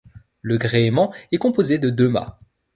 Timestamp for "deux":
1.91-2.09